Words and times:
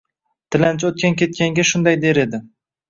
Tilanchi 0.55 0.89
o`tgan-ketganga 0.91 1.71
shunday 1.75 2.03
der 2.09 2.23
edi 2.27 2.43